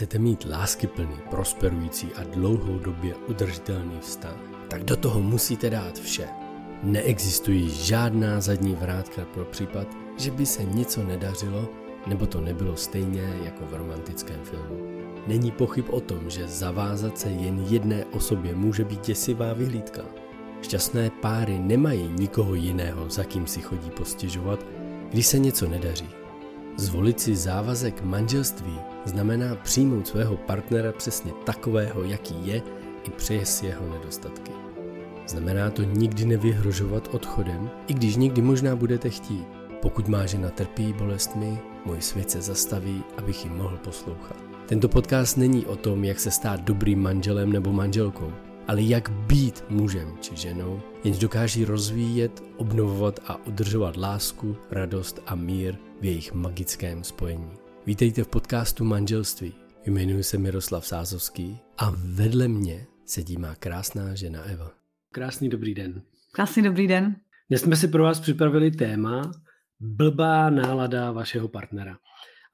[0.00, 4.36] Chcete mít láskyplný, prosperující a dlouhodobě udržitelný vztah?
[4.68, 6.28] Tak do toho musíte dát vše.
[6.82, 9.86] Neexistují žádná zadní vrátka pro případ,
[10.18, 11.68] že by se něco nedařilo,
[12.06, 14.76] nebo to nebylo stejně jako v romantickém filmu.
[15.26, 20.02] Není pochyb o tom, že zavázat se jen jedné osobě může být děsivá vyhlídka.
[20.62, 24.66] Šťastné páry nemají nikoho jiného, za kým si chodí postěžovat,
[25.10, 26.19] když se něco nedaří.
[26.76, 32.62] Zvolit si závazek manželství znamená přijmout svého partnera přesně takového, jaký je,
[33.04, 34.52] i přes jeho nedostatky.
[35.26, 39.46] Znamená to nikdy nevyhrožovat odchodem, i když někdy možná budete chtít.
[39.82, 44.36] Pokud má žena trpí bolestmi, můj svět se zastaví, abych ji mohl poslouchat.
[44.66, 48.32] Tento podcast není o tom, jak se stát dobrým manželem nebo manželkou,
[48.70, 55.34] ale jak být mužem či ženou, jenž dokáží rozvíjet, obnovovat a udržovat lásku, radost a
[55.34, 57.50] mír v jejich magickém spojení.
[57.86, 59.54] Vítejte v podcastu Manželství.
[59.86, 64.70] Jmenuji se Miroslav Sázovský a vedle mě sedí má krásná žena Eva.
[65.12, 66.02] Krásný dobrý den.
[66.32, 67.16] Krásný dobrý den.
[67.48, 69.30] Dnes jsme si pro vás připravili téma
[69.80, 71.96] blbá nálada vašeho partnera.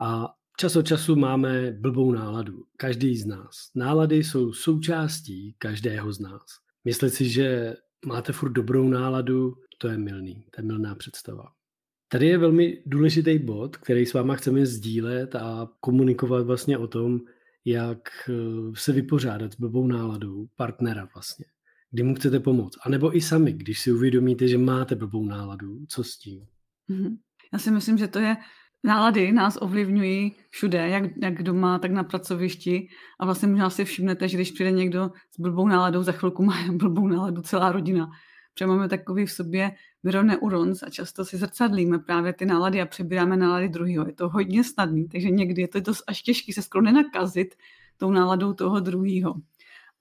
[0.01, 2.65] A čas od času máme blbou náladu.
[2.77, 3.71] Každý z nás.
[3.75, 6.47] Nálady jsou součástí každého z nás.
[6.85, 7.77] Myslet si, že
[8.07, 11.53] máte furt dobrou náladu, to je milný, to je milná představa.
[12.09, 17.21] Tady je velmi důležitý bod, který s váma chceme sdílet a komunikovat vlastně o tom,
[17.65, 18.33] jak eh,
[18.75, 21.47] se vypořádat s blbou náladou partnera vlastně.
[21.91, 22.79] Kdy mu chcete pomoct.
[22.83, 26.47] A nebo i sami, když si uvědomíte, že máte blbou náladu, co s tím?
[26.91, 27.17] Mm-hmm.
[27.53, 28.37] Já si myslím, že to je
[28.87, 32.89] nálady nás ovlivňují všude, jak, jak doma, tak na pracovišti.
[33.21, 36.57] A vlastně možná si všimnete, že když přijde někdo s blbou náladou, za chvilku má
[36.73, 38.11] blbou náladu celá rodina.
[38.55, 39.73] Protože máme takový v sobě
[40.23, 44.07] neuronc a často si zrcadlíme právě ty nálady a přebíráme nálady druhého.
[44.07, 47.55] Je to hodně snadný, takže někdy je to dost až těžký se skoro nenakazit
[47.97, 49.35] tou náladou toho druhého.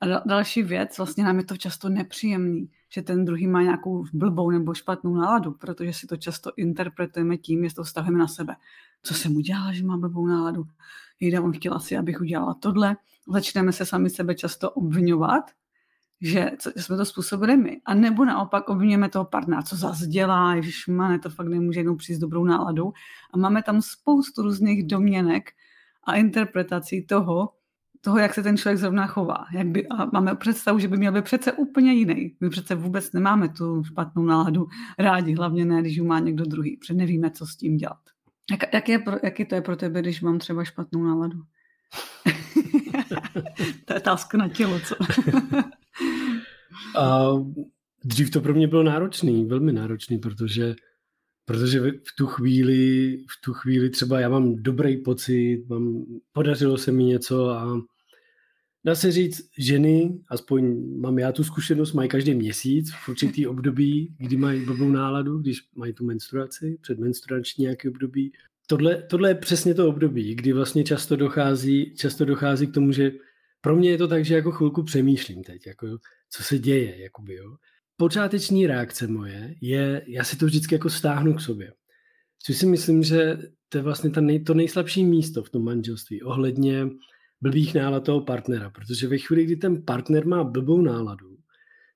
[0.02, 4.52] A další věc, vlastně nám je to často nepříjemný, že ten druhý má nějakou blbou
[4.52, 8.56] nebo špatnou náladu, protože si to často interpretujeme tím, jestli to vztahujeme na sebe.
[9.04, 10.64] Co jsem udělala, že má blbou náladu?
[11.20, 12.96] Jde, on chtěl asi, abych udělala tohle.
[13.28, 15.44] Začneme se sami sebe často obvinovat
[16.22, 17.82] že, co, že jsme to způsobili my.
[17.86, 20.56] A nebo naopak obvinujeme toho partnera, co zase dělá,
[20.88, 22.94] mane, to fakt nemůže jenom přijít s dobrou náladou.
[23.34, 25.52] A máme tam spoustu různých domněnek
[26.04, 27.50] a interpretací toho,
[28.02, 29.46] toho, jak se ten člověk zrovna chová.
[29.54, 32.36] Jak by, a máme představu, že by měl být přece úplně jiný.
[32.42, 34.68] My přece vůbec nemáme tu špatnou náladu
[35.00, 38.00] rádi, hlavně ne, když ji má někdo druhý, protože nevíme, co s tím dělat.
[38.52, 41.38] Jak, jak je pro, jaký to je pro tebe, když mám třeba špatnou náladu?
[43.86, 44.96] to je otázka na tělo, co?
[46.98, 47.30] A
[48.04, 50.76] dřív to pro mě bylo náročný, velmi náročný, protože
[51.46, 56.92] protože v tu chvíli, v tu chvíli třeba já mám dobrý pocit, mám, podařilo se
[56.92, 57.82] mi něco a
[58.86, 64.16] dá se říct, ženy, aspoň mám já tu zkušenost, mají každý měsíc v určitý období,
[64.18, 68.32] kdy mají blbou náladu, když mají tu menstruaci, předmenstruační nějaké období.
[68.68, 73.12] Tohle, tohle je přesně to období, kdy vlastně často dochází, často dochází k tomu, že
[73.62, 75.88] pro mě je to tak, že jako chvilku přemýšlím teď, jako
[76.30, 77.56] co se děje, jakoby, jo.
[77.98, 81.74] Počáteční reakce moje je, já si to vždycky jako stáhnu k sobě.
[82.44, 83.38] Což si myslím, že
[83.70, 86.88] to je vlastně ta nej, to nejslabší místo v tom manželství ohledně
[87.42, 91.38] blbých nálad toho partnera, protože ve chvíli, kdy ten partner má blbou náladu,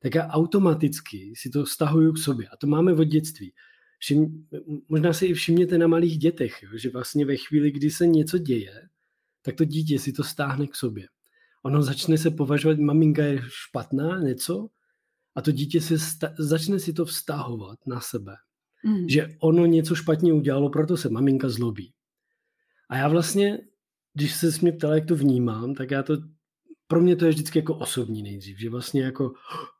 [0.01, 2.47] tak já automaticky si to stahuju k sobě.
[2.47, 3.53] A to máme od dětství.
[3.99, 4.47] Všim,
[4.89, 8.37] možná si i všimněte na malých dětech, jo, že vlastně ve chvíli, kdy se něco
[8.37, 8.73] děje,
[9.41, 11.07] tak to dítě si to stáhne k sobě
[11.63, 14.67] ono začne se považovat, maminka je špatná, něco,
[15.35, 18.35] a to dítě se sta- začne si to vztahovat na sebe.
[18.85, 19.09] Mm.
[19.09, 21.93] Že ono něco špatně udělalo, proto se maminka zlobí.
[22.89, 23.59] A já vlastně,
[24.13, 26.17] když se mě ptala, jak to vnímám, tak já to,
[26.87, 29.33] pro mě to je vždycky jako osobní nejdřív, že vlastně jako,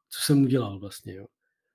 [0.09, 1.25] co jsem udělal vlastně, jo.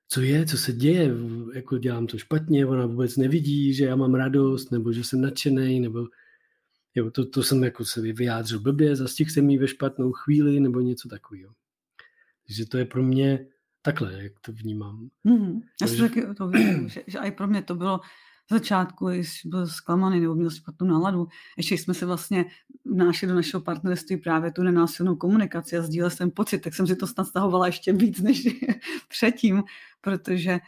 [0.08, 1.10] Co je, co se děje,
[1.54, 5.80] jako dělám to špatně, ona vůbec nevidí, že já mám radost, nebo že jsem nadšený,
[5.80, 6.06] nebo
[6.94, 10.81] Jo, to, to jsem jako se vyjádřil blbě, zastihl jsem jí ve špatnou chvíli nebo
[10.81, 11.54] něco takového.
[12.46, 13.46] Takže to je pro mě
[13.84, 15.08] takhle, jak to vnímám.
[15.26, 15.60] Mm-hmm.
[15.82, 18.00] Já si taky to vím, že, že i pro mě to bylo
[18.50, 22.44] v začátku, když byl zklamaný nebo měl špatnou náladu, ještě jsme se vlastně
[22.84, 26.96] vnášeli do našeho partnerství právě tu nenásilnou komunikaci a sdílel jsem pocit, tak jsem si
[26.96, 28.48] to snad stahovala ještě víc než
[29.08, 29.62] předtím,
[30.00, 30.58] protože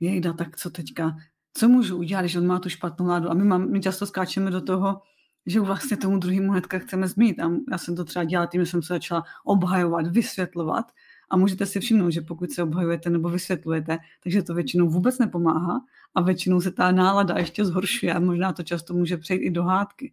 [0.00, 1.16] jejda, tak co teďka,
[1.54, 4.50] co můžu udělat, když on má tu špatnou náladu a my, mám, my často skáčeme
[4.50, 5.00] do toho,
[5.46, 7.40] že vlastně tomu druhému hnedka chceme zmít.
[7.40, 10.92] A já jsem to třeba dělala tím, že jsem se začala obhajovat, vysvětlovat.
[11.32, 15.80] A můžete si všimnout, že pokud se obhajujete nebo vysvětlujete, takže to většinou vůbec nepomáhá
[16.14, 19.62] a většinou se ta nálada ještě zhoršuje a možná to často může přejít i do
[19.62, 20.12] hádky.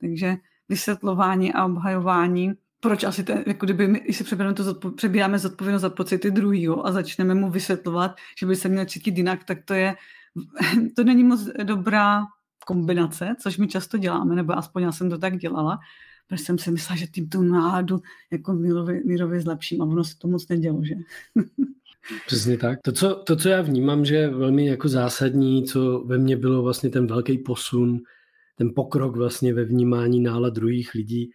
[0.00, 0.36] Takže
[0.68, 5.82] vysvětlování a obhajování, proč asi ten, jako kdyby my, si přebíráme, to zodpo, přebíráme zodpovědnost
[5.82, 9.74] za pocity druhého a začneme mu vysvětlovat, že by se měl cítit jinak, tak to
[9.74, 9.94] je,
[10.96, 12.22] to není moc dobrá
[12.66, 15.78] kombinace, což my často děláme, nebo aspoň já jsem to tak dělala,
[16.28, 18.00] protože jsem si myslela, že tím tu náladu
[18.32, 20.94] jako mírově, mírově zlepším a ono se to moc nedělo, že?
[22.26, 22.78] Přesně tak.
[22.82, 26.62] To co, to, co já vnímám, že je velmi jako zásadní, co ve mně bylo
[26.62, 28.00] vlastně ten velký posun,
[28.56, 31.30] ten pokrok vlastně ve vnímání nálad druhých lidí,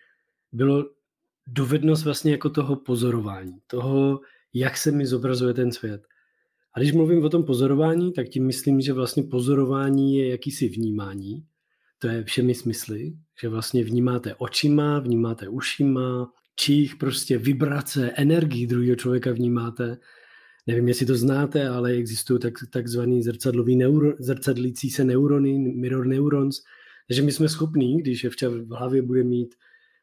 [0.51, 0.85] bylo
[1.47, 4.19] dovednost vlastně jako toho pozorování, toho,
[4.53, 6.01] jak se mi zobrazuje ten svět.
[6.73, 11.45] A když mluvím o tom pozorování, tak tím myslím, že vlastně pozorování je jakýsi vnímání,
[11.99, 18.95] to je všemi smysly, že vlastně vnímáte očima, vnímáte ušima, čích prostě vibrace, energii druhého
[18.95, 19.97] člověka vnímáte.
[20.67, 26.61] Nevím, jestli to znáte, ale existují tak, takzvaný zrcadlový neuro, zrcadlící se neurony, mirror neurons,
[27.07, 29.55] takže my jsme schopní, když je v hlavě bude mít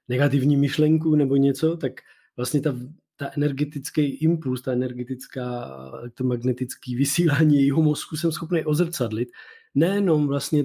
[0.08, 1.93] negativní myšlenku nebo něco, tak
[2.37, 2.76] vlastně ta,
[3.16, 5.70] ta energetický impuls, ta energetická,
[6.14, 9.28] to magnetické vysílání jejího mozku jsem schopný ozrcadlit.
[9.75, 10.64] Nejenom vlastně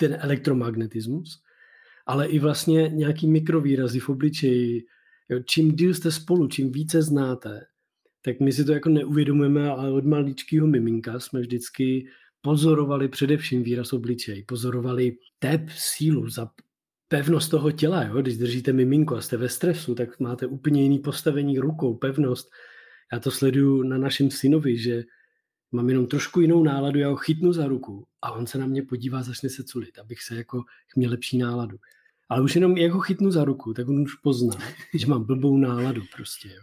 [0.00, 1.42] ten elektromagnetismus,
[2.06, 4.84] ale i vlastně nějaký mikrovýrazy v obličeji.
[5.28, 7.66] Jo, čím díl jste spolu, čím více znáte,
[8.24, 12.06] tak my si to jako neuvědomujeme, ale od maličkého miminka jsme vždycky
[12.40, 16.50] pozorovali především výraz obličej, pozorovali tep, sílu, za
[17.08, 18.04] pevnost toho těla.
[18.04, 18.22] Jo?
[18.22, 22.50] Když držíte miminko a jste ve stresu, tak máte úplně jiný postavení rukou, pevnost.
[23.12, 25.04] Já to sleduju na našem synovi, že
[25.72, 28.82] mám jenom trošku jinou náladu, já ho chytnu za ruku a on se na mě
[28.82, 30.64] podívá, začne se culit, abych se jako
[30.96, 31.78] měl lepší náladu.
[32.28, 34.54] Ale už jenom jak ho chytnu za ruku, tak on už pozná,
[34.94, 36.48] že mám blbou náladu prostě.
[36.48, 36.62] Jo?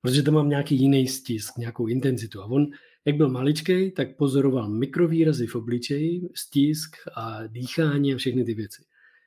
[0.00, 2.42] Protože tam mám nějaký jiný stisk, nějakou intenzitu.
[2.42, 2.66] A on,
[3.04, 8.82] jak byl maličký, tak pozoroval mikrovýrazy v obličeji, stisk a dýchání a všechny ty věci.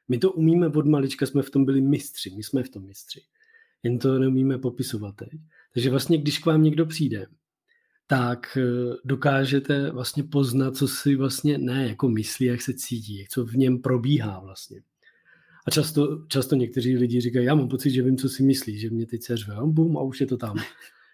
[0.07, 3.21] My to umíme od malička, jsme v tom byli mistři, my jsme v tom mistři.
[3.83, 5.29] Jen to neumíme popisovat teď.
[5.73, 7.25] Takže vlastně, když k vám někdo přijde,
[8.09, 13.45] tak eh, dokážete vlastně poznat, co si vlastně ne jako myslí, jak se cítí, co
[13.45, 14.81] v něm probíhá vlastně.
[15.67, 18.89] A často, často někteří lidi říkají, já mám pocit, že vím, co si myslí, že
[18.89, 20.57] mě teď se řve, bum, a už je to tam.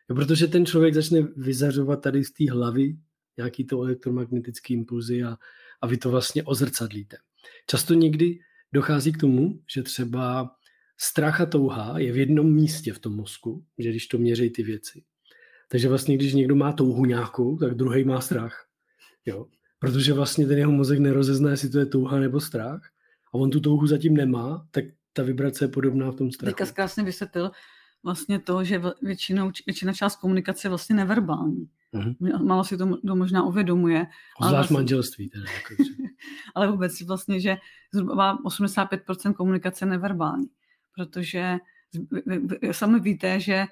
[0.10, 2.98] Jo, protože ten člověk začne vyzařovat tady z té hlavy
[3.38, 5.38] nějaký to elektromagnetický impulzy a,
[5.82, 7.18] a vy to vlastně ozrcadlíte.
[7.68, 8.40] Často někdy
[8.74, 10.52] dochází k tomu, že třeba
[10.98, 14.64] strach a touha je v jednom místě v tom mozku, že když to měří ty
[14.64, 15.04] věci.
[15.76, 18.66] Takže vlastně, když někdo má touhu nějakou, tak druhý má strach.
[19.26, 19.46] Jo?
[19.80, 22.82] Protože vlastně ten jeho mozek nerozezná, jestli to je touha nebo strach.
[23.34, 26.56] A on tu touhu zatím nemá, tak ta vibrace je podobná v tom strachu.
[26.56, 27.52] Teďka krásně vysvětlil
[28.04, 31.70] vlastně to, že většinou, většina část komunikace je vlastně neverbální.
[31.94, 32.46] Mm-hmm.
[32.46, 34.06] Málo si to, to možná uvědomuje.
[34.40, 35.30] Zvlášť vlastně, manželství.
[35.30, 35.84] Teda, jako,
[36.56, 37.58] ale vůbec vlastně, že
[37.94, 40.48] zhruba 85% komunikace je neverbální.
[40.96, 41.58] Protože
[42.72, 43.66] sami víte, že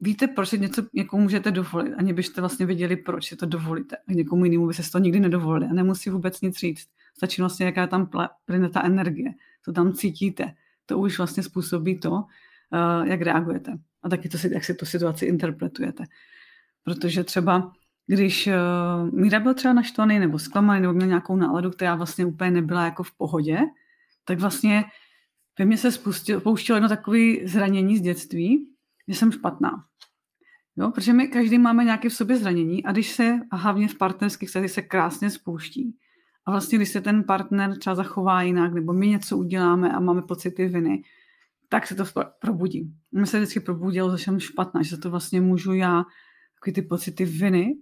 [0.00, 3.96] víte, proč si něco někomu můžete dovolit, ani byste vlastně věděli, proč si to dovolíte.
[3.96, 6.88] A někomu jinému by se to nikdy nedovolili a nemusí vůbec nic říct.
[7.16, 8.10] Stačí vlastně, jaká tam
[8.44, 9.30] plyne ta energie,
[9.64, 10.54] co tam cítíte.
[10.86, 13.78] To už vlastně způsobí to, uh, jak reagujete.
[14.02, 16.04] A taky to, jak si tu situaci interpretujete.
[16.82, 17.72] Protože třeba,
[18.06, 22.50] když uh, Míra byl třeba naštvaný nebo zklamaný nebo měl nějakou náladu, která vlastně úplně
[22.50, 23.58] nebyla jako v pohodě,
[24.24, 24.84] tak vlastně
[25.58, 28.68] ve mně se spustil, pouštilo jedno takové zranění z dětství,
[29.08, 29.84] že jsem špatná.
[30.76, 33.94] Jo, protože my každý máme nějaké v sobě zranění a když se, a hlavně v
[33.94, 35.96] partnerských vztazích se krásně spouští.
[36.46, 40.22] A vlastně, když se ten partner třeba zachová jinak, nebo my něco uděláme a máme
[40.22, 41.02] pocity viny,
[41.68, 42.04] tak se to
[42.40, 42.94] probudí.
[43.12, 46.04] Mě se vždycky probudilo, že jsem špatná, že to vlastně můžu já,
[46.54, 47.74] takový ty pocity viny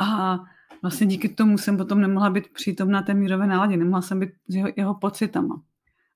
[0.00, 0.38] a
[0.82, 4.54] vlastně díky tomu jsem potom nemohla být přítomná té mírové náladě, nemohla jsem být s
[4.54, 5.62] jeho, jeho pocitama.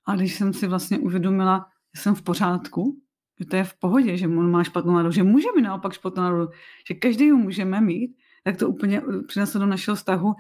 [0.06, 3.00] A když jsem si vlastně uvědomila, že jsem v pořádku,
[3.40, 6.22] že to je v pohodě, že on má špatnou náladu, že může mít naopak špatnou
[6.22, 6.50] náladu,
[6.88, 10.34] že každý ho můžeme mít, tak to úplně přineslo do našeho vztahu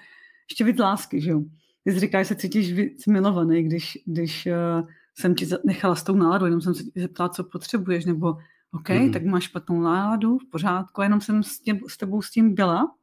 [0.50, 1.42] ještě víc lásky, že jo.
[1.84, 6.02] Ty jsi říkáš, že se cítíš víc milovaný, když, když uh, jsem ti nechala s
[6.02, 8.36] tou náladou, jenom jsem se zeptala, co potřebuješ, nebo
[8.72, 9.12] OK, mm.
[9.12, 12.94] tak máš špatnou náladu, v pořádku, jenom jsem s, tě, s tebou s tím byla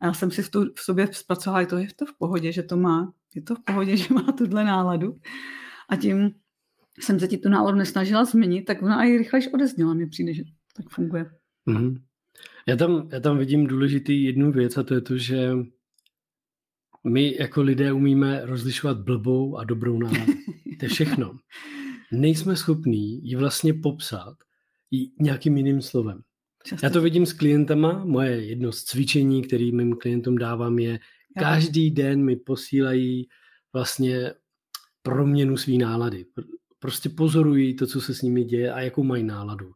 [0.00, 2.62] a já jsem si v, tu, v sobě zpracovala, to je to v pohodě, že
[2.62, 5.16] to má, je to v pohodě, že má tuhle náladu
[5.88, 6.34] a tím
[7.00, 10.42] jsem se ti tu náladu nesnažila změnit, tak ona i rychlejš odezněla, mi přijde, že
[10.76, 11.30] tak funguje.
[11.66, 11.96] Mm.
[12.68, 15.50] Já, tam, já tam vidím důležitý jednu věc a to je to, že
[17.04, 20.32] my jako lidé umíme rozlišovat blbou a dobrou náladu.
[20.78, 21.38] To je všechno.
[22.12, 24.36] Nejsme schopní ji vlastně popsat
[24.90, 26.22] i nějakým jiným slovem.
[26.64, 26.86] Často.
[26.86, 28.04] Já to vidím s klientama.
[28.04, 30.98] Moje jedno z cvičení, které mým klientům dávám, je
[31.38, 33.28] každý den mi posílají
[33.72, 34.32] vlastně
[35.02, 36.26] proměnu své nálady
[36.86, 39.72] prostě pozorují to, co se s nimi děje a jakou mají náladu.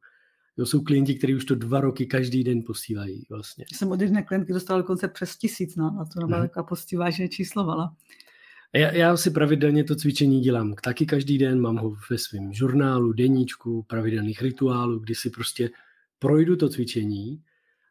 [0.56, 3.64] Jo, jsou klienti, kteří už to dva roky každý den posílají vlastně.
[3.72, 6.48] Jsem od jedné klientky dostal dokonce přes tisíc, no, a to byla hmm.
[6.48, 7.96] taková postivá, že číslovala.
[8.74, 13.12] Já, já si pravidelně to cvičení dělám taky každý den, mám ho ve svém žurnálu,
[13.12, 15.70] deníčku, pravidelných rituálů, kdy si prostě
[16.18, 17.42] projdu to cvičení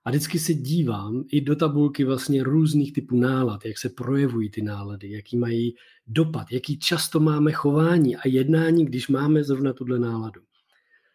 [0.05, 4.61] a vždycky se dívám i do tabulky vlastně různých typů nálad, jak se projevují ty
[4.61, 5.75] nálady, jaký mají
[6.07, 10.41] dopad, jaký často máme chování a jednání, když máme zrovna tuhle náladu.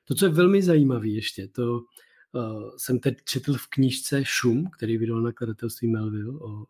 [0.04, 1.80] To, co je velmi zajímavé ještě, to
[2.32, 6.64] uh, jsem teď četl v knížce Šum, který vydal nakladatelství Melville, o,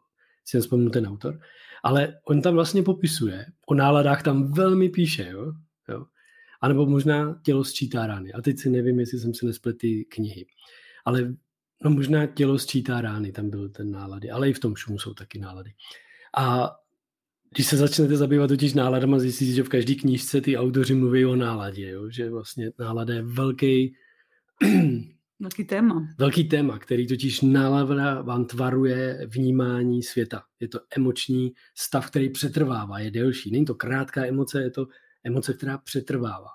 [0.44, 1.40] si nespomínám ten autor,
[1.82, 5.52] ale on tam vlastně popisuje, o náladách tam velmi píše, jo?
[5.88, 6.06] jo?
[6.60, 8.32] A nebo možná tělo sčítá rány.
[8.32, 10.46] A teď si nevím, jestli jsem si nesplet ty knihy.
[11.04, 11.34] Ale
[11.84, 15.14] no možná tělo sčítá rány, tam byl ten nálady, ale i v tom šumu jsou
[15.14, 15.70] taky nálady.
[16.36, 16.70] A
[17.54, 21.36] když se začnete zabývat totiž náladama, zjistíte, že v každé knížce ty autoři mluví o
[21.36, 22.10] náladě, jo?
[22.10, 23.94] že vlastně nálada je velký
[25.40, 26.08] Velký téma.
[26.18, 30.42] Velký téma, který totiž nálada vám tvaruje vnímání světa.
[30.60, 33.50] Je to emoční stav, který přetrvává, je delší.
[33.50, 34.86] Není to krátká emoce, je to
[35.24, 36.50] emoce, která přetrvává.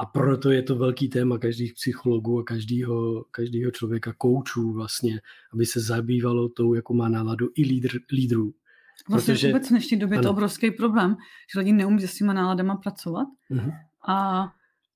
[0.00, 5.20] A proto je to velký téma každých psychologů a každého, každého člověka, koučů vlastně,
[5.52, 8.54] aby se zabývalo tou, jako má náladu i lídr, lídrů.
[9.08, 11.16] Vlastně Protože, vůbec v dnešní době je to obrovský problém,
[11.52, 13.72] že lidi neumí s těma náladama pracovat uh-huh.
[14.08, 14.48] a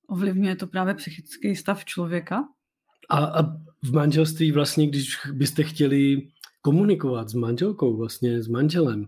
[0.06, 2.44] ovlivňuje to právě psychický stav člověka.
[3.08, 3.42] A, a
[3.82, 6.28] v manželství vlastně, když byste chtěli
[6.62, 9.06] komunikovat s manželkou, vlastně s manželem,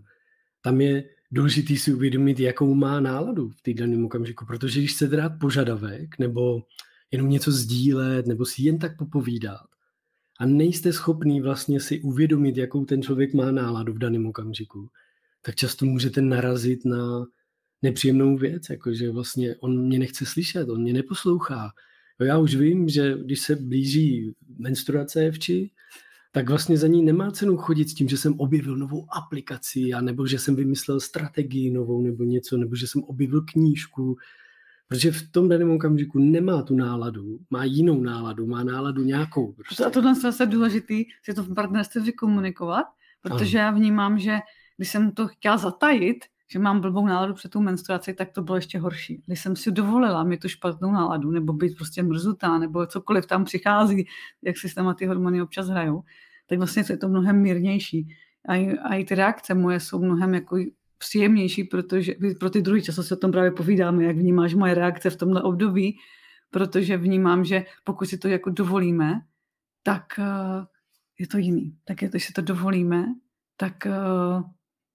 [0.61, 5.15] tam je důležité si uvědomit, jakou má náladu v té daném okamžiku, protože když chcete
[5.15, 6.63] dát požadavek nebo
[7.11, 9.65] jenom něco sdílet nebo si jen tak popovídat
[10.39, 14.89] a nejste schopný vlastně si uvědomit, jakou ten člověk má náladu v daném okamžiku,
[15.41, 17.25] tak často můžete narazit na
[17.81, 21.71] nepříjemnou věc, jakože vlastně on mě nechce slyšet, on mě neposlouchá.
[22.19, 25.71] Jo, já už vím, že když se blíží menstruace vči,
[26.37, 30.01] tak vlastně za ní nemá cenu chodit s tím, že jsem objevil novou aplikaci, a
[30.01, 34.17] nebo že jsem vymyslel strategii novou, nebo něco, nebo že jsem objevil knížku,
[34.87, 39.53] protože v tom daném okamžiku nemá tu náladu, má jinou náladu, má náladu nějakou.
[39.53, 39.85] Prostě.
[39.85, 42.85] A tohle je zase důležitý si to v partnerství vykomunikovat,
[43.21, 43.65] protože ano.
[43.65, 44.37] já vnímám, že
[44.77, 46.17] když jsem to chtěla zatajit,
[46.51, 49.21] že mám blbou náladu před tou menstruací, tak to bylo ještě horší.
[49.25, 53.45] Když jsem si dovolila mít tu špatnou náladu, nebo být prostě mrzutá, nebo cokoliv tam
[53.45, 54.07] přichází,
[54.41, 56.03] jak si tam ty hormony občas hrajou,
[56.47, 58.07] tak vlastně je to mnohem mírnější.
[58.47, 60.57] A i, a i ty reakce moje jsou mnohem jako
[60.97, 65.09] příjemnější, protože pro ty druhý často se o tom právě povídáme, jak vnímáš moje reakce
[65.09, 65.97] v tomhle období,
[66.51, 69.21] protože vnímám, že pokud si to jako dovolíme,
[69.83, 70.65] tak uh,
[71.19, 71.77] je to jiný.
[71.85, 73.05] Tak je to, když si to dovolíme,
[73.57, 74.43] tak uh,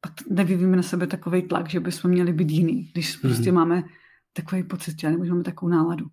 [0.01, 3.21] pak nevyvíjíme na sebe takový tlak, že bychom měli být jiný, když mm-hmm.
[3.21, 3.83] prostě máme
[4.33, 6.07] takový pocit, že nebo máme takovou náladu.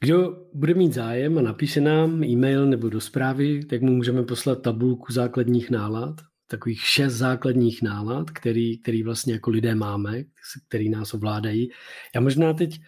[0.00, 4.62] Kdo bude mít zájem a napíše nám e-mail nebo do zprávy, tak mu můžeme poslat
[4.62, 6.14] tabulku základních nálad,
[6.46, 10.24] takových šest základních nálad, který, který vlastně jako lidé máme,
[10.68, 11.70] který nás ovládají.
[12.14, 12.80] Já možná teď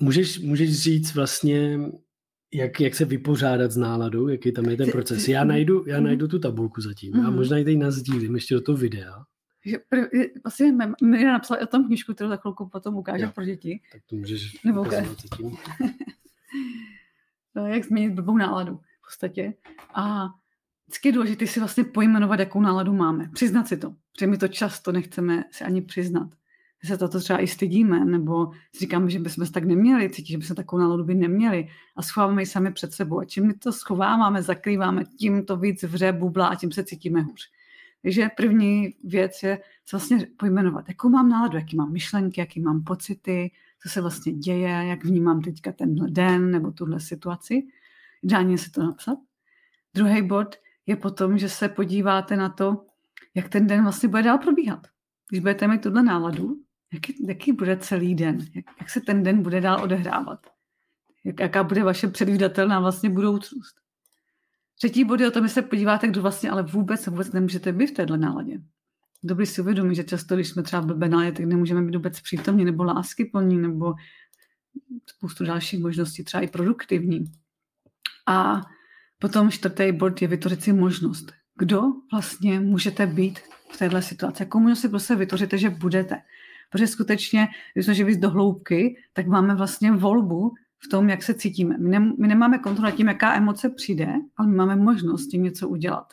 [0.00, 1.78] můžeš, můžeš říct vlastně,
[2.54, 5.28] jak, jak se vypořádat s náladou, jaký tam je ten proces.
[5.28, 6.04] Já najdu, já mhm.
[6.04, 9.24] najdu tu tabulku zatím a možná ji tady nazdílím ještě do toho videa.
[9.64, 9.78] Že
[10.44, 10.72] vlastně
[11.02, 13.30] mi napsali o tom knižku, kterou za chvilku potom ukážu jo.
[13.34, 13.80] pro děti.
[13.92, 15.56] Tak to můžeš Nebo zatím.
[17.66, 19.54] jak změnit blbou náladu v podstatě.
[19.94, 20.28] A
[20.86, 23.30] vždycky je důležité si vlastně pojmenovat, jakou náladu máme.
[23.34, 23.94] Přiznat si to.
[24.12, 26.28] Protože my to často nechceme si ani přiznat.
[26.82, 30.32] Že se to třeba i stydíme, nebo si říkáme, že bychom se tak neměli cítit,
[30.32, 33.20] že bychom takovou náladu by neměli a schováváme ji sami před sebou.
[33.20, 37.20] A čím my to schováváme, zakrýváme, tím to víc vře, bublá a tím se cítíme
[37.20, 37.50] hůř.
[38.02, 42.84] Takže první věc je se vlastně pojmenovat, jakou mám náladu, jaký mám myšlenky, jaký mám
[42.84, 43.50] pocity,
[43.82, 47.66] co se vlastně děje, jak vnímám teďka tenhle den nebo tuhle situaci.
[48.22, 49.18] Ideálně si to napsat.
[49.94, 52.86] Druhý bod je potom, že se podíváte na to,
[53.34, 54.86] jak ten den vlastně bude dál probíhat.
[55.28, 56.56] Když budete mít tuhle náladu,
[56.92, 60.46] jaký, jaký bude celý den, jak, jak se ten den bude dál odehrávat,
[61.24, 63.80] jak, jaká bude vaše předvídatelná vlastně budoucnost.
[64.78, 67.86] Třetí bod je o tom, že se podíváte, kdo vlastně ale vůbec vůbec nemůžete být
[67.86, 68.60] v téhle náladě.
[69.24, 72.64] Dobrý si uvědomí, že často, když jsme třeba v náladě, tak nemůžeme být vůbec přítomní
[72.64, 73.94] nebo lásky plní nebo
[75.06, 77.24] spoustu dalších možností, třeba i produktivní.
[78.26, 78.60] A
[79.18, 81.32] potom čtvrtý bod je vytvořit si možnost.
[81.58, 81.82] Kdo
[82.12, 83.38] vlastně můžete být
[83.72, 84.42] v této situaci?
[84.42, 86.16] Jakou možnost si prostě vytvoříte, že budete?
[86.70, 90.54] Protože skutečně, když jsme víc do hloubky, tak máme vlastně volbu
[90.86, 91.78] v tom, jak se cítíme.
[91.78, 95.42] My, ne, my nemáme kontrolu nad tím, jaká emoce přijde, ale my máme možnost tím
[95.42, 96.12] něco udělat.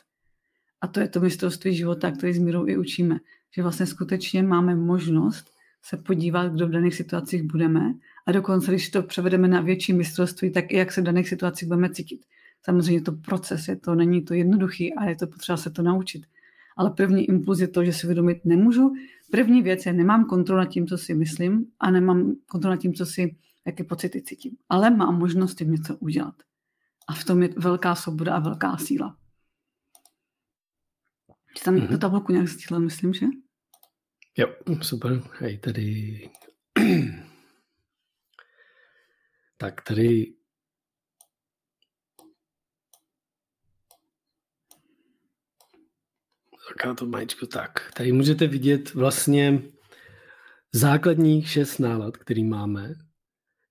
[0.80, 3.18] A to je to mistrovství života, který s mírou i učíme.
[3.54, 5.50] že vlastně skutečně máme možnost
[5.82, 7.94] se podívat, kdo v daných situacích budeme
[8.26, 11.68] a dokonce, když to převedeme na větší mistrovství, tak i jak se v daných situacích
[11.68, 12.20] budeme cítit.
[12.64, 16.26] Samozřejmě to proces, je to, není to jednoduchý a je to potřeba se to naučit.
[16.76, 18.94] Ale první impuls je to, že si uvědomit nemůžu.
[19.30, 22.94] První věc je, nemám kontrolu nad tím, co si myslím a nemám kontrolu nad tím,
[22.94, 24.56] co si, jaké pocity cítím.
[24.68, 26.34] Ale mám možnost tím něco udělat.
[27.08, 29.18] A v tom je velká svoboda a velká síla.
[31.64, 31.88] Tam mm-hmm.
[31.88, 33.26] tu tabulku nějak stihla, myslím, že?
[34.38, 35.22] Jo, super.
[35.38, 36.30] Hej, tady...
[39.56, 40.36] tak tady
[46.68, 47.92] Taká to majíčko tak.
[47.96, 49.62] Tady můžete vidět vlastně
[50.72, 52.94] základních šest nálad, který máme,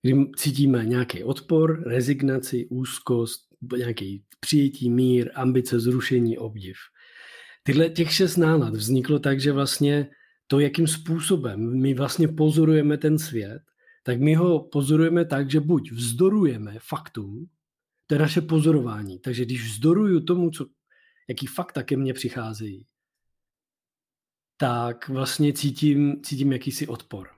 [0.05, 3.41] kdy cítíme nějaký odpor, rezignaci, úzkost,
[3.77, 6.75] nějaký přijetí, mír, ambice, zrušení, obdiv.
[7.63, 10.09] Tyhle těch šest nálad vzniklo tak, že vlastně
[10.47, 13.61] to, jakým způsobem my vlastně pozorujeme ten svět,
[14.03, 17.49] tak my ho pozorujeme tak, že buď vzdorujeme faktům,
[18.07, 19.19] to je naše pozorování.
[19.19, 20.65] Takže když vzdoruju tomu, co,
[21.29, 22.87] jaký fakta ke mně přicházejí,
[24.57, 27.29] tak vlastně cítím, cítím jakýsi odpor.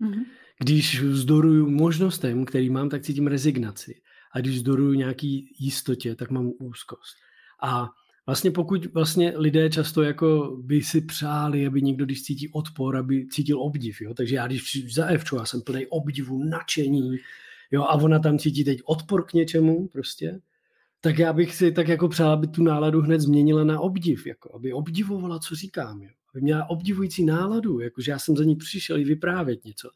[0.00, 0.24] Mm-hmm.
[0.64, 4.00] Když vzdoruju možnostem, který mám, tak cítím rezignaci.
[4.32, 7.16] A když vzdoruju nějaký jistotě, tak mám úzkost.
[7.62, 7.88] A
[8.26, 13.26] vlastně pokud vlastně lidé často jako by si přáli, aby někdo, když cítí odpor, aby
[13.26, 14.14] cítil obdiv, jo?
[14.14, 17.16] takže já když za Evču, já jsem plný obdivu, nadšení,
[17.70, 20.40] jo, a ona tam cítí teď odpor k něčemu prostě,
[21.00, 24.54] tak já bych si tak jako přál, aby tu náladu hned změnila na obdiv, jako,
[24.54, 26.10] aby obdivovala, co říkám, jo?
[26.34, 29.90] aby měla obdivující náladu, jakože já jsem za ní přišel i vyprávět něco.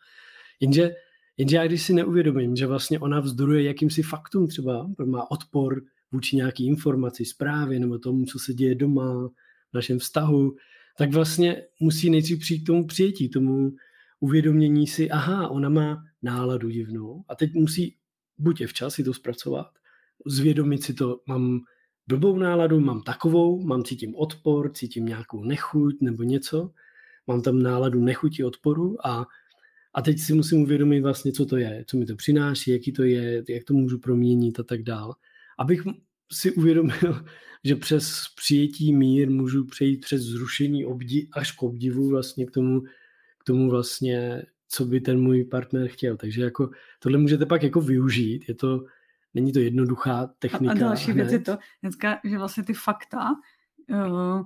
[0.60, 0.90] Jenže,
[1.36, 6.36] jenže já když si neuvědomím, že vlastně ona vzdoruje jakýmsi faktům třeba, má odpor vůči
[6.36, 9.28] nějaký informaci, zprávě nebo tomu, co se děje doma,
[9.70, 10.56] v našem vztahu,
[10.98, 13.72] tak vlastně musí nejdřív přijít k tomu přijetí, tomu
[14.20, 17.96] uvědomění si, aha, ona má náladu divnou a teď musí
[18.38, 19.66] buď je včas si to zpracovat,
[20.26, 21.60] zvědomit si to, mám
[22.06, 26.70] blbou náladu, mám takovou, mám cítím odpor, cítím nějakou nechuť nebo něco,
[27.26, 29.26] mám tam náladu nechuti odporu a,
[29.98, 33.02] a teď si musím uvědomit vlastně, co to je, co mi to přináší, jaký to
[33.02, 35.14] je, jak to můžu proměnit a tak dál.
[35.58, 35.82] Abych
[36.32, 37.24] si uvědomil,
[37.64, 42.80] že přes přijetí mír můžu přejít přes zrušení obdi, až k obdivu vlastně k tomu,
[43.38, 46.16] k tomu vlastně, co by ten můj partner chtěl.
[46.16, 48.84] Takže jako tohle můžete pak jako využít, je to,
[49.34, 50.72] není to jednoduchá technika.
[50.72, 51.22] A, a další hned.
[51.22, 53.30] věc je to, dneska, že vlastně ty fakta,
[53.90, 54.42] uh,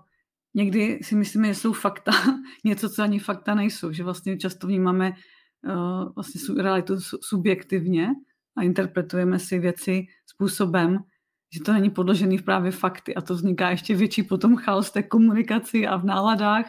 [0.54, 2.12] někdy si myslíme, že jsou fakta,
[2.64, 5.16] něco, co ani fakta nejsou, že vlastně často vnímáme uh,
[6.14, 8.08] vlastně realitu subjektivně
[8.56, 10.98] a interpretujeme si věci způsobem,
[11.54, 15.02] že to není podložený v právě fakty a to vzniká ještě větší potom chaos té
[15.02, 16.66] komunikaci a v náladách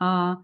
[0.00, 0.36] a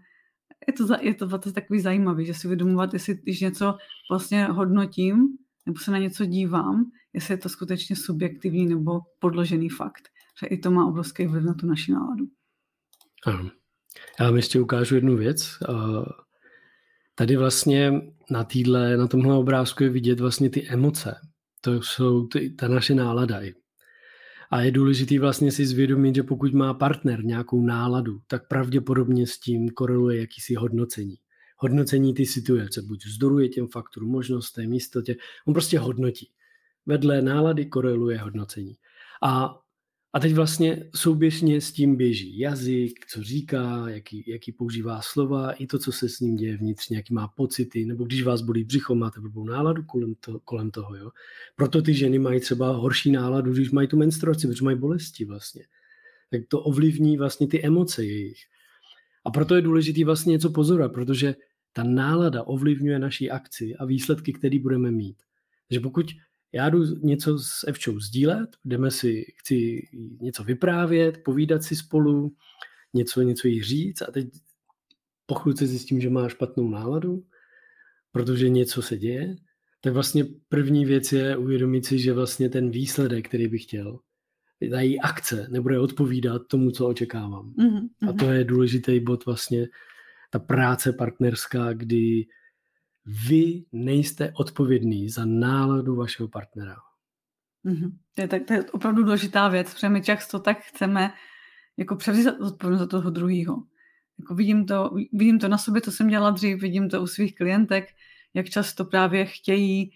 [0.67, 3.77] je to, je to vlastně takový zajímavý, že si uvědomovat, jestli když něco
[4.11, 5.27] vlastně hodnotím,
[5.65, 10.09] nebo se na něco dívám, jestli je to skutečně subjektivní nebo podložený fakt.
[10.39, 12.25] Že i to má obrovský vliv na tu naši náladu.
[13.25, 13.49] Ano.
[14.19, 15.57] Já vám ještě ukážu jednu věc.
[17.19, 18.01] Tady vlastně
[18.31, 21.15] na týdle, na tomhle obrázku je vidět vlastně ty emoce.
[21.61, 23.39] To jsou ty, ta naše nálada.
[24.51, 29.39] A je důležité vlastně si zvědomit, že pokud má partner nějakou náladu, tak pravděpodobně s
[29.39, 31.15] tím koreluje jakýsi hodnocení
[31.59, 32.81] hodnocení ty situace.
[32.81, 35.15] Buď vzdoruje těm faktorům, možnostem, jistotě.
[35.47, 36.31] On prostě hodnotí.
[36.85, 38.77] Vedle nálady koreluje hodnocení.
[39.23, 39.59] A,
[40.13, 45.67] a teď vlastně souběžně s tím běží jazyk, co říká, jaký, jaký používá slova, i
[45.67, 48.95] to, co se s ním děje vnitřně, jaký má pocity, nebo když vás bolí břicho,
[48.95, 50.95] máte blbou náladu kolem, to, kolem toho.
[50.95, 51.11] Jo?
[51.55, 55.63] Proto ty ženy mají třeba horší náladu, když mají tu menstruaci, protože mají bolesti vlastně.
[56.31, 58.39] Tak to ovlivní vlastně ty emoce jejich.
[59.25, 61.35] A proto je důležité vlastně něco pozorovat, protože
[61.73, 65.17] ta nálada ovlivňuje naší akci a výsledky, které budeme mít.
[65.67, 66.05] Takže pokud
[66.51, 69.87] já jdu něco s Evčou sdílet, jdeme si, chci
[70.21, 72.35] něco vyprávět, povídat si spolu,
[72.93, 74.27] něco, něco jí říct a teď
[75.25, 77.23] po chvíli zjistím, že má špatnou náladu,
[78.11, 79.35] protože něco se děje,
[79.81, 83.99] tak vlastně první věc je uvědomit si, že vlastně ten výsledek, který bych chtěl,
[84.71, 87.53] ta její akce nebude odpovídat tomu, co očekávám.
[87.53, 88.09] Mm-hmm.
[88.09, 89.67] A to je důležitý bod vlastně
[90.29, 92.25] ta práce partnerská, kdy
[93.27, 96.75] vy nejste odpovědný za náladu vašeho partnera.
[97.65, 97.91] Mm-hmm.
[98.15, 101.13] To, je, tak, to je opravdu důležitá věc, protože my často tak chceme
[101.77, 103.63] jako převzít odpovědnost za toho druhého.
[104.19, 107.35] Jako vidím, to, vidím to na sobě, co jsem dělala dřív, vidím to u svých
[107.35, 107.85] klientek,
[108.33, 109.91] jak často právě chtějí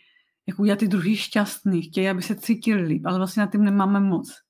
[0.48, 4.00] jak udělat ty druhý šťastný, chtějí, aby se cítili líp, ale vlastně na tím nemáme
[4.00, 4.42] moc.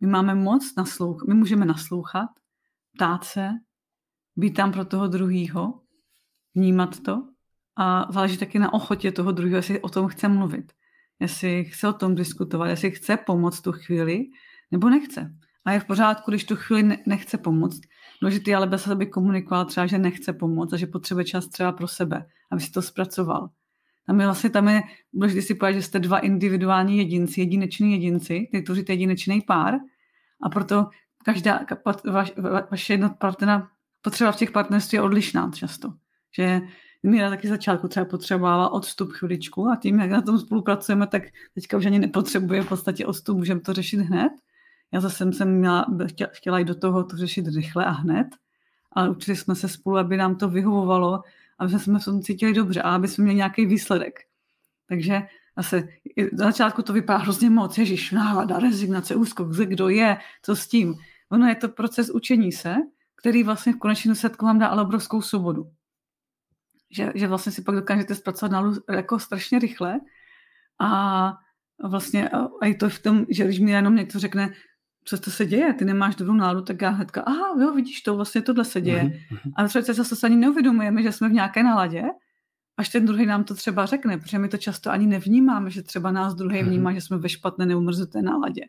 [0.00, 2.28] My máme moc naslouchat, my můžeme naslouchat,
[2.94, 3.48] ptát se,
[4.36, 5.80] být tam pro toho druhýho,
[6.54, 7.31] vnímat to
[7.76, 10.72] a záleží taky na ochotě toho druhého, jestli o tom chce mluvit,
[11.20, 14.24] jestli chce o tom diskutovat, jestli chce pomoct tu chvíli,
[14.70, 15.34] nebo nechce.
[15.64, 17.80] A je v pořádku, když tu chvíli nechce pomoct.
[18.22, 21.88] Důležitý ale bez sebe komunikoval třeba, že nechce pomoct a že potřebuje čas třeba pro
[21.88, 23.50] sebe, aby si to zpracoval.
[24.06, 24.82] Tam je vlastně tam je
[25.12, 29.74] důležité si povedat, že jste dva individuální jedinci, jedineční jedinci, ty tvoříte jedinečný pár
[30.42, 30.86] a proto
[31.24, 31.60] každá
[32.10, 32.32] vaš,
[32.70, 33.68] vaše jedna partnera,
[34.02, 35.92] potřeba v těch partnerství je odlišná často.
[36.36, 36.60] Že
[37.02, 41.22] Míra taky začátku třeba potřebovala odstup chviličku a tím, jak na tom spolupracujeme, tak
[41.54, 44.32] teďka už ani nepotřebuje v podstatě odstup, můžeme to řešit hned.
[44.92, 45.86] Já zase jsem měla,
[46.32, 48.26] chtěla jít do toho to řešit rychle a hned,
[48.92, 51.22] ale učili jsme se spolu, aby nám to vyhovovalo,
[51.58, 54.20] aby jsme v tom cítili dobře a aby jsme měli nějaký výsledek.
[54.88, 55.22] Takže
[55.56, 55.88] zase
[56.32, 60.94] na začátku to vypadá hrozně moc, ježiš, návada, rezignace, úzkok, kdo je, co s tím.
[61.30, 62.74] Ono je to proces učení se,
[63.16, 65.70] který vlastně v konečném setku vám dá ale obrovskou svobodu.
[66.92, 70.00] Že, že vlastně si pak dokážete zpracovat nálu jako strašně rychle
[70.80, 71.32] a
[71.88, 74.52] vlastně a je to v tom, že když mi jenom někdo řekne,
[75.04, 78.16] co to se děje, ty nemáš dobrou náladu, tak já hnedka, aha, jo, vidíš to,
[78.16, 79.02] vlastně tohle se děje.
[79.02, 79.52] Mm-hmm.
[79.56, 82.02] A třeba se zase ani neuvědomujeme, že jsme v nějaké náladě,
[82.76, 86.10] až ten druhý nám to třeba řekne, protože my to často ani nevnímáme, že třeba
[86.10, 86.66] nás druhý mm-hmm.
[86.66, 88.62] vnímá, že jsme ve špatné neumrzuté náladě.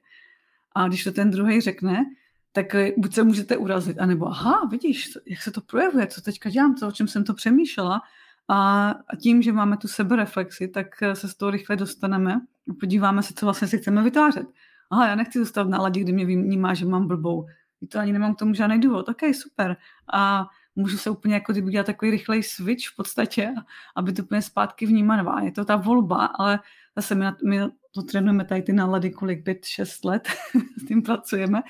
[0.76, 2.06] A když to ten druhý řekne,
[2.54, 6.50] tak eh, buď se můžete urazit, anebo aha, vidíš, jak se to projevuje, co teďka
[6.50, 8.02] dělám, co, o čem jsem to přemýšlela.
[8.50, 8.90] A
[9.22, 13.34] tím, že máme tu sebereflexi, tak eh, se z toho rychle dostaneme a podíváme se,
[13.34, 14.48] co vlastně si chceme vytvářet
[14.94, 17.46] aha, já nechci zůstat v náladě, kdy mě vnímá, že mám blbou.
[17.90, 19.10] To ani nemám k tomu žádný důvod.
[19.10, 19.78] Ok, super.
[20.14, 23.54] A můžu se úplně jako kdyby dělat takový rychlej switch v podstatě,
[23.96, 25.44] aby to úplně zpátky vnímat.
[25.44, 26.60] Je to ta volba, ale
[26.96, 27.60] zase my, my
[27.96, 30.28] to trénujeme tady ty nálady kolik, pět, šest let
[30.84, 31.62] s tím pracujeme,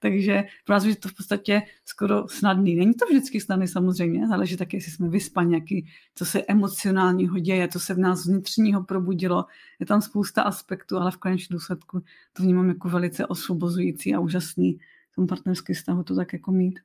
[0.00, 2.76] takže pro nás je to v podstatě skoro snadný.
[2.76, 7.68] Není to vždycky snadný samozřejmě, záleží taky, jestli jsme vyspaní, jaký, co se emocionálního děje,
[7.68, 9.44] co se v nás vnitřního probudilo.
[9.80, 14.78] Je tam spousta aspektů, ale v konečném důsledku to vnímám jako velice osvobozující a úžasný
[15.12, 16.80] v tom partnerském vztahu to tak jako mít.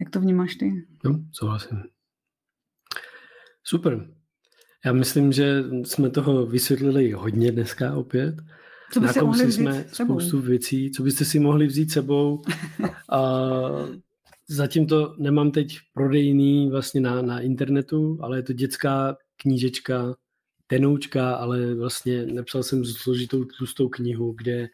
[0.00, 0.86] Jak to vnímáš ty?
[1.04, 1.82] No, souhlasím.
[3.62, 4.19] Super.
[4.84, 8.34] Já myslím, že jsme toho vysvětlili hodně dneska opět.
[8.92, 10.20] Co byste mohli vzít jsme sebou?
[10.20, 12.42] spoustu věcí, co byste si mohli vzít sebou.
[13.10, 13.20] A
[14.48, 20.14] zatím to nemám teď prodejný vlastně na, na internetu, ale je to dětská knížečka,
[20.66, 24.68] tenoučka, ale vlastně napsal jsem složitou tlustou knihu, kde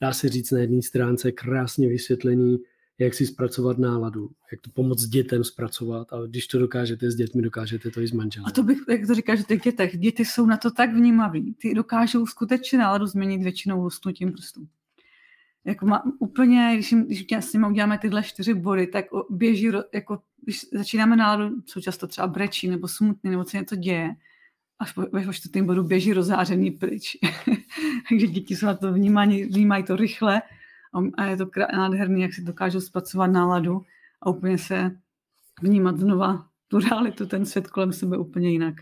[0.00, 2.58] dá se říct na jedné stránce krásně vysvětlený,
[3.00, 7.42] jak si zpracovat náladu, jak to pomoct dětem zpracovat a když to dokážete s dětmi,
[7.42, 8.46] dokážete to i s manželem.
[8.46, 11.54] A to bych, jak to říkáš, že ty dětech, děti jsou na to tak vnímaví,
[11.54, 14.68] ty dokážou skutečně náladu změnit většinou lusknutím prstů.
[15.64, 20.18] Jako má, úplně, když, jim, když s nimi uděláme tyhle čtyři body, tak běží, jako
[20.44, 24.16] když začínáme náladu, jsou často třeba brečí nebo smutný, nebo co něco děje,
[24.78, 27.16] až po, ve čtvrtém bodu běží rozářený pryč.
[28.08, 30.42] Takže děti jsou na to vnímají, vnímají to rychle
[31.16, 33.82] a je to nádherný, jak si dokážou zpracovat náladu
[34.22, 34.90] a úplně se
[35.62, 38.74] vnímat znova tu realitu, ten svět kolem sebe úplně jinak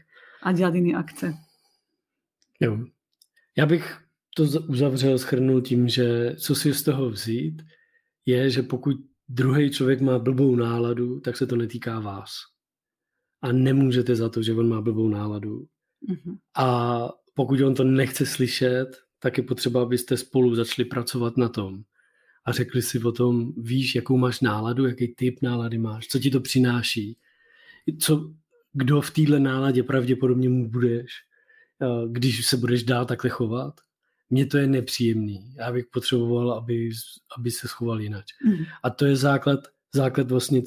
[0.42, 1.34] a dělat jiné akce.
[2.60, 2.78] Jo.
[3.56, 3.98] Já bych
[4.36, 7.62] to uzavřel, schrnul tím, že co si z toho vzít,
[8.26, 8.96] je, že pokud
[9.28, 12.30] druhý člověk má blbou náladu, tak se to netýká vás.
[13.42, 15.66] A nemůžete za to, že on má blbou náladu.
[16.08, 16.38] Mm-hmm.
[16.56, 18.86] A pokud on to nechce slyšet,
[19.18, 21.82] tak je potřeba, abyste spolu začali pracovat na tom,
[22.48, 26.30] a řekli si o tom, víš, jakou máš náladu, jaký typ nálady máš, co ti
[26.30, 27.16] to přináší,
[28.00, 28.32] co,
[28.72, 31.06] kdo v téhle náladě pravděpodobně mu budeš,
[31.82, 33.80] eh, když se budeš dál takhle chovat.
[34.30, 35.54] Mně to je nepříjemný.
[35.58, 36.90] Já bych potřeboval, aby,
[37.38, 38.24] aby se schoval jinak.
[38.44, 38.64] Mm.
[38.82, 39.60] A to je základ,
[39.94, 40.62] základ vlastně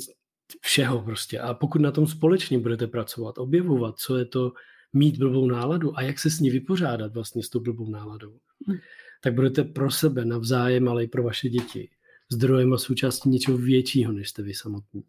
[0.61, 1.39] všeho prostě.
[1.39, 4.53] A pokud na tom společně budete pracovat, objevovat, co je to
[4.93, 8.77] mít blbou náladu a jak se s ní vypořádat vlastně s tou blbou náladou, mm
[9.21, 11.89] tak budete pro sebe navzájem, ale i pro vaše děti
[12.31, 15.03] zdrojem a součástí něčeho většího, než jste vy samotní.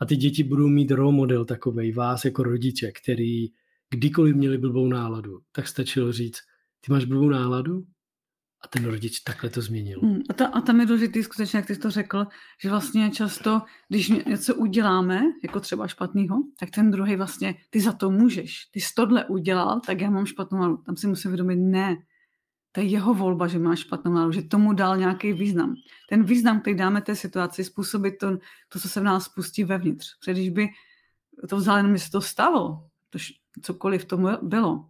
[0.00, 3.48] A ty děti budou mít role model takovej, vás jako rodiče, který
[3.90, 6.38] kdykoliv měli blbou náladu, tak stačilo říct,
[6.80, 7.84] ty máš blbou náladu?
[8.64, 10.00] A ten rodič takhle to změnil.
[10.00, 12.26] Hmm, a, ta, a tam je důležitý skutečně, jak ty jsi to řekl,
[12.62, 17.92] že vlastně často, když něco uděláme, jako třeba špatného, tak ten druhý vlastně, ty za
[17.92, 18.66] to můžeš.
[18.72, 20.76] Ty jsi tohle udělal, tak já mám špatnou náladu.
[20.76, 21.96] Tam si musím vědomit, ne,
[22.72, 25.74] to je jeho volba, že má špatnou náladu, že tomu dal nějaký význam.
[26.08, 30.18] Ten význam, který dáme té situaci, způsobí to, to, co se v nás spustí vevnitř.
[30.18, 30.68] Protože když by
[31.48, 33.18] to vzal jenom, se to stalo, to
[33.62, 34.86] cokoliv tomu bylo,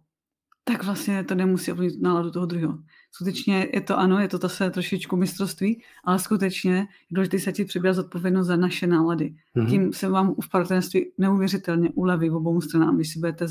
[0.63, 2.77] tak vlastně to nemusí ovlivnit náladu toho druhého.
[3.11, 7.65] skutečně je to ano, je to zase trošičku mistrovství, ale skutečně je důležité se ti
[7.65, 9.35] přibrat zodpovědnost za naše nálady.
[9.55, 9.69] Mm-hmm.
[9.69, 13.45] Tím se vám v partnerství neuvěřitelně uleví v obou stranám, když si budete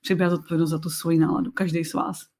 [0.00, 2.33] přibrat zodpovědnost za tu svoji náladu, každý z vás.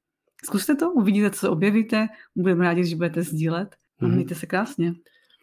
[0.45, 4.13] Zkuste to, uvidíte, co objevíte, budeme rádi, že budete sdílet a mm-hmm.
[4.13, 4.93] mějte se krásně.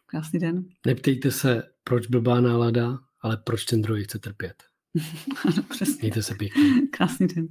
[0.07, 0.65] Krásný den.
[0.87, 4.63] Neptejte se, proč blbá nálada, ale proč ten druhý chce trpět.
[5.45, 5.99] ano, přesně.
[6.01, 6.63] Mějte se pěkně.
[6.91, 7.49] Krásný den.